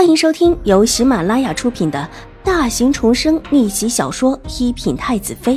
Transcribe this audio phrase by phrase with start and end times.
[0.00, 2.08] 欢迎收听由喜马拉雅出品的
[2.42, 5.56] 大型重生逆袭小说《一品太子妃》，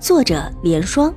[0.00, 1.14] 作者：莲霜，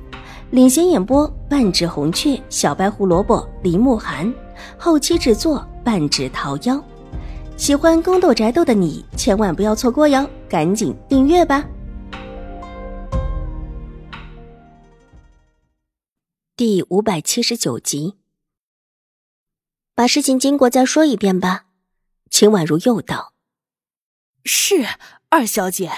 [0.50, 4.30] 领衔演播：半指红雀、小白胡萝卜、林慕寒，
[4.76, 6.78] 后期制作：半指桃夭。
[7.56, 11.66] 喜欢宫斗宅斗的你千万不要错过哟，赶紧订阅吧！
[16.54, 18.16] 第五百七十九集，
[19.94, 21.64] 把事情经过再说一遍吧。
[22.30, 23.34] 秦婉如又道
[24.44, 24.86] ：“是
[25.30, 25.90] 二小姐。”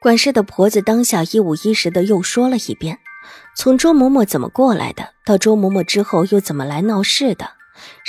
[0.00, 3.00] 管事的婆子当下一五一十的又说了一遍，
[3.56, 7.50] 从周嬷嬷怎么过来的，到周嬷嬷之后又怎么来闹事的，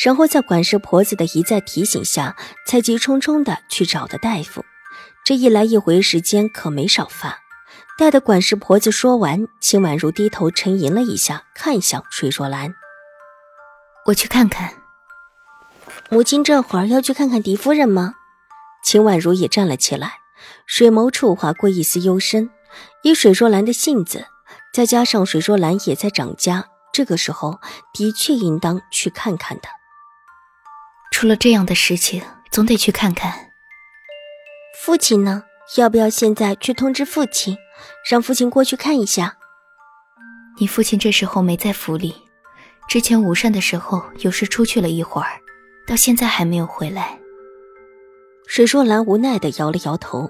[0.03, 4.63] 然后在管事婆子的一再提醒下，才急匆匆的去找的大夫。
[5.25, 7.39] 这一来一回时间可没少发。
[7.97, 12.73] 待的管事婆子说完，秦婉如低头沉吟了一下，看向水若兰
[14.05, 14.73] ：“我去看看。”
[16.11, 18.15] 母亲这会儿要去看看狄夫人吗？
[18.83, 20.13] 秦婉如也站了起来，
[20.65, 22.49] 水眸处划过一丝幽深。
[23.03, 24.25] 以水若兰的性子，
[24.73, 27.59] 再加上水若兰也在长家，这个时候
[27.93, 29.69] 的确应当去看看的。
[31.11, 33.51] 出了这样的事情，总得去看看。
[34.81, 35.43] 父亲呢？
[35.77, 37.55] 要不要现在去通知父亲，
[38.09, 39.37] 让父亲过去看一下？
[40.59, 42.15] 你父亲这时候没在府里，
[42.87, 45.39] 之前午膳的时候有事出去了一会儿。
[45.89, 47.19] 到现在还没有回来。
[48.45, 50.29] 水若兰无奈的摇了摇头，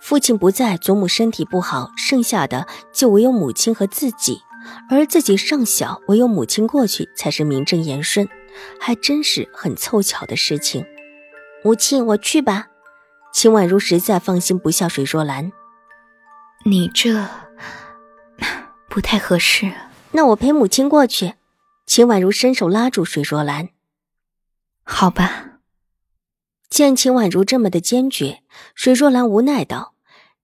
[0.00, 4.40] 父亲不在，祖母身体不好，剩下的就唯有母亲和自己，
[4.88, 8.26] 而自己尚小，唯有母亲过去才是名正言顺，
[8.80, 10.86] 还真是很凑巧的事情。
[11.62, 12.68] 母亲，我去吧。
[13.30, 15.52] 秦婉如实在放心不下水若兰，
[16.64, 17.26] 你这
[18.88, 19.70] 不太合适。
[20.12, 21.34] 那我陪母亲过去。
[21.84, 23.68] 秦婉如伸手拉住水若兰。
[24.84, 25.60] 好吧，
[26.68, 28.42] 见秦婉如这么的坚决，
[28.74, 29.94] 水若兰无奈道：“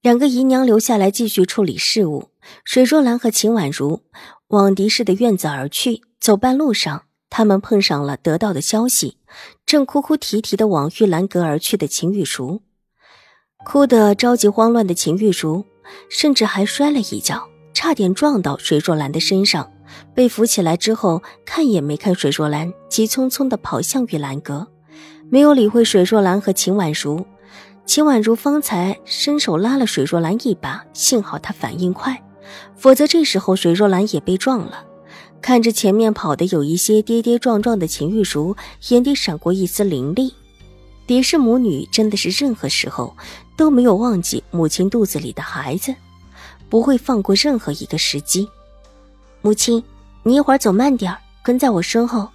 [0.01, 2.31] 两个姨娘留下来继续处理事务。”
[2.65, 4.03] 水若兰和秦婉如
[4.49, 6.03] 往狄氏的院子而去。
[6.19, 9.19] 走半路上，他们碰上了得到的消息，
[9.65, 12.63] 正哭哭啼啼的往玉兰阁而去的秦玉茹。
[13.65, 15.65] 哭得着急慌乱的秦玉茹，
[16.09, 19.73] 甚至还摔了一跤，差点撞到水若兰的身上。
[20.15, 24.67] 被扶起来之后，看也没看水若兰，急匆匆地跑向玉兰阁，
[25.29, 27.25] 没有理会水若兰和秦婉如。
[27.87, 32.23] 秦婉如方才伸手拉了水若兰一把，幸好她反应快，
[32.77, 34.85] 否则这时候水若兰也被撞了。
[35.43, 38.55] 看着前面跑的有一些跌跌撞撞的秦玉茹，
[38.91, 40.35] 眼底闪过一丝凌厉。
[41.07, 43.17] 狄氏母女真的是任何时候
[43.57, 45.93] 都没有忘记母亲肚子里的孩子，
[46.69, 48.49] 不会放过任何一个时机。
[49.43, 49.83] 母亲，
[50.23, 52.29] 你一会儿走慢点跟在我身后。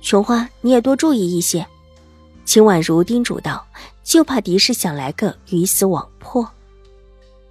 [0.00, 1.66] 琼花，你也多注意一些。
[2.44, 3.64] 秦婉如叮嘱道，
[4.02, 6.46] 就怕狄氏想来个鱼死网破。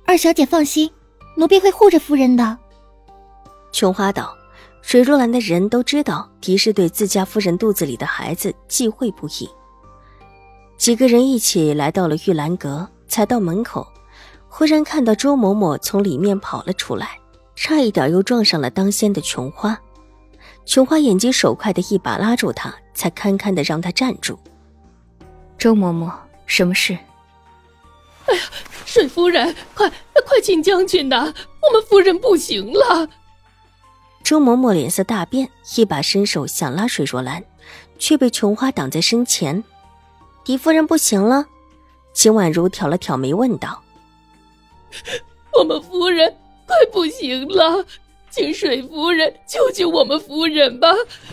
[0.05, 0.91] 二小姐放心，
[1.37, 2.57] 奴婢会护着夫人的。
[3.71, 4.35] 琼花道，
[4.81, 9.49] 水若兰的人都知道狄氏对自家夫人肚子里的孩子忌讳不已。
[10.77, 13.87] 几个人一起来到了玉兰阁，才到门口，
[14.49, 17.20] 忽然看到周嬷嬷从里面跑了出来。
[17.55, 19.79] 差一点又撞上了当先的琼花，
[20.65, 24.39] 琼花眼疾手快的一把拉住他，才堪堪的让他站住。
[25.57, 26.11] 周嬷嬷，
[26.45, 26.97] 什么事？
[28.25, 28.41] 哎呀，
[28.85, 29.87] 水夫人，快
[30.25, 31.33] 快请将军呐！
[31.61, 33.07] 我们夫人不行了。
[34.23, 37.43] 周嬷嬷脸色大变，一把伸手想拉水若兰，
[37.99, 39.63] 却被琼花挡在身前。
[40.43, 41.45] 狄夫人不行了？
[42.13, 43.81] 秦婉如挑了挑眉问道
[45.53, 46.35] ：“我们夫人。”
[46.71, 47.85] 快不行了，
[48.29, 50.87] 请水夫人救救我们夫人吧！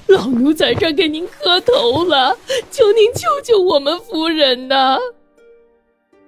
[0.09, 2.37] 老奴在这给您磕头了，
[2.72, 4.98] 求您救救我们夫人呐！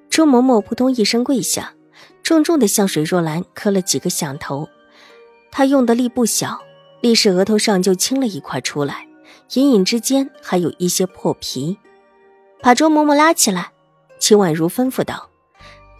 [0.08, 1.74] 周嬷嬷扑通一声跪下，
[2.22, 4.68] 重重的向水若兰磕了几个响头。
[5.50, 6.60] 她用的力不小，
[7.00, 9.08] 立时额头上就青了一块出来，
[9.54, 11.76] 隐隐之间还有一些破皮。
[12.62, 13.72] 把周嬷嬷拉起来，
[14.20, 15.29] 秦婉如吩咐道。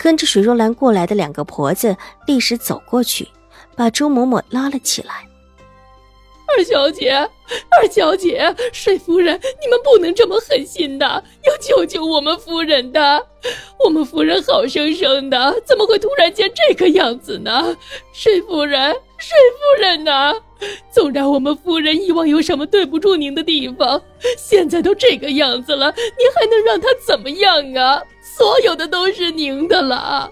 [0.03, 1.95] 跟着水若兰过来的两个婆子
[2.27, 3.29] 立时走过去，
[3.77, 5.13] 把周嬷嬷拉了起来。
[6.49, 11.07] 二小姐，二小姐，水夫人，你们不能这么狠心的，
[11.45, 13.27] 要救救我们夫人的。
[13.85, 17.77] 我们夫人好生生的，怎么会突然间这个样子呢？
[18.15, 20.35] 水夫人，水夫人呐，
[20.91, 24.03] 纵然我们夫人以往有什么对不住您的地方，
[24.37, 28.03] 现在都这个样子了，您还能让她怎么样啊？
[28.37, 30.31] 所有的都是您的了。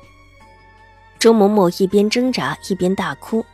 [1.19, 3.45] 周嬷嬷一边挣扎一边大哭，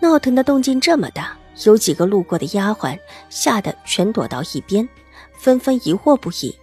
[0.00, 2.98] 闹腾的动静这么大，有几个路过的丫鬟
[3.28, 4.88] 吓得全躲到一边，
[5.36, 6.56] 纷纷疑惑不已。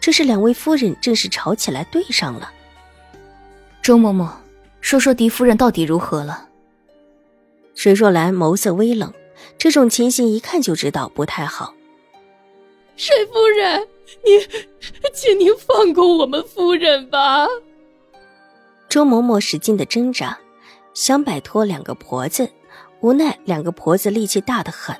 [0.00, 2.52] 这是两位夫人正式吵起来对上了。
[3.82, 4.28] 周嬷嬷，
[4.80, 6.48] 说说狄夫人到底如何了？
[7.74, 9.12] 水若兰眸色微冷，
[9.58, 11.74] 这种情形一看就知道不太好。
[12.96, 13.88] 水夫人，
[14.24, 14.40] 您，
[15.12, 17.46] 请您放过我们夫人吧。
[18.88, 20.38] 周嬷嬷使劲的挣扎，
[20.92, 22.50] 想摆脱两个婆子，
[23.00, 24.96] 无奈两个婆子力气大得很。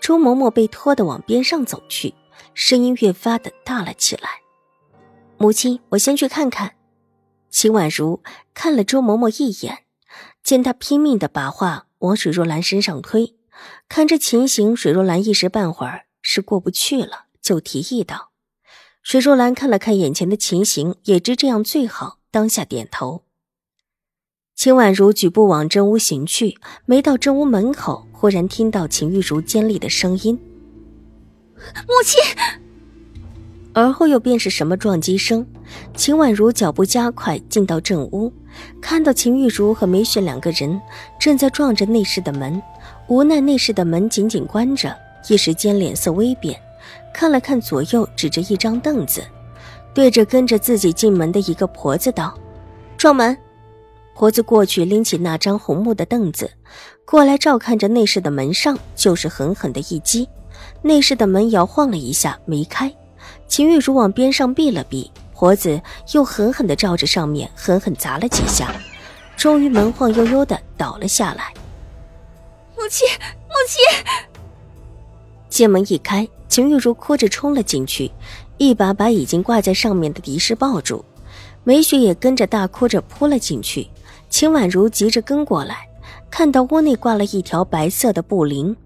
[0.00, 2.14] 周嬷嬷被拖得往边上走去，
[2.54, 4.28] 声音越发的大了起来。
[5.36, 6.74] 母亲，我先去看看。
[7.50, 8.22] 秦婉如
[8.54, 9.84] 看了周嬷嬷一眼，
[10.42, 13.34] 见她拼命的把话往水若兰身上推，
[13.88, 18.27] 看这情形，水若兰一时半会儿是过不去了，就提议道
[19.08, 23.22] ：“水若兰看了看眼前的情形，也知这样最好，当下点头。”
[24.54, 30.38] 秦婉如举步往正屋行去，没到正屋门口，忽然听到秦玉茹尖利的声音
[31.88, 32.20] ：“母亲！”
[33.72, 35.46] 而后又便是什么撞击声。
[35.94, 38.30] 秦婉如脚步加快，进到正屋，
[38.78, 40.78] 看到秦玉茹和梅雪两个人
[41.18, 42.62] 正在撞着内室的门，
[43.08, 44.94] 无奈内室的门紧紧关着，
[45.30, 46.60] 一时间脸色微变，
[47.18, 49.26] 看了看左右，指着一张凳子，
[49.92, 52.32] 对着跟着自己进门的一个婆子道
[52.96, 53.36] ：“撞门。”
[54.14, 56.48] 婆子过去拎起那张红木的凳子，
[57.04, 60.28] 过来照看着内室的门上，就是狠狠的一击。
[60.80, 62.88] 内室的门摇晃了一下，没开。
[63.48, 65.82] 秦玉茹往边上避了避，婆子
[66.12, 68.72] 又狠狠的照着上面狠狠砸了几下，
[69.36, 71.52] 终于门晃悠悠的倒了下来。
[72.76, 73.08] 母亲，
[73.48, 74.27] 母亲！
[75.58, 78.08] 见门一开，秦玉茹哭着冲了进去，
[78.58, 81.04] 一把把已经挂在上面的狄氏抱住，
[81.64, 83.88] 梅雪也跟着大哭着扑了进去。
[84.30, 85.88] 秦婉如急着跟过来，
[86.30, 88.76] 看到屋内挂了一条白色的布铃，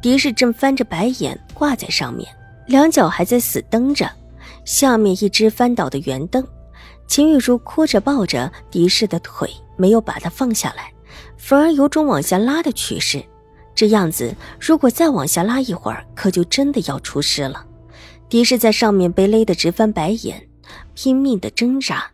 [0.00, 2.26] 狄氏正翻着白眼挂在上面，
[2.66, 4.10] 两脚还在死蹬着，
[4.64, 6.42] 下面一只翻倒的圆凳。
[7.06, 10.90] 秦玉茹哭着抱着狄氏的腿，没有把她放下来，
[11.36, 13.22] 反而有种往下拉的趋势。
[13.74, 17.66] 这样子，如果再往下拉一会儿，可就真的要出事了。
[18.28, 20.48] 狄氏在上面被勒得直翻白眼，
[20.94, 22.10] 拼命的挣扎。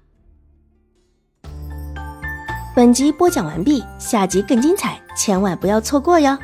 [2.74, 6.38] 本集播讲完毕，下集更精彩，千万不要错过哟！